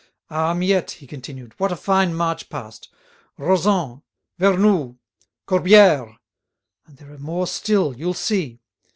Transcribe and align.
"Ah! 0.31 0.55
Miette," 0.55 0.89
he 0.89 1.05
continued, 1.05 1.53
"what 1.59 1.71
a 1.71 1.75
fine 1.75 2.15
march 2.15 2.49
past! 2.49 2.89
Rozan! 3.37 4.01
Vernoux! 4.39 4.97
Corbière! 5.47 6.17
And 6.87 6.97
there 6.97 7.13
are 7.13 7.19
more 7.19 7.45
still, 7.45 7.95
you'll 7.95 8.15
see. 8.15 8.61